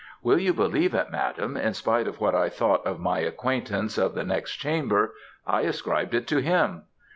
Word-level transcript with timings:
Will 0.23 0.39
you 0.39 0.51
believe 0.51 0.95
it, 0.95 1.11
Madam, 1.11 1.55
in 1.55 1.75
spite 1.75 2.07
of 2.07 2.19
what 2.19 2.33
I 2.33 2.49
thought 2.49 2.83
of 2.87 2.99
my 2.99 3.19
acquaintance 3.19 3.99
of 3.99 4.15
the 4.15 4.23
next 4.23 4.53
chamber, 4.53 5.13
I 5.45 5.61
ascribed 5.61 6.15
it 6.15 6.25
to 6.29 6.37
him. 6.39 6.85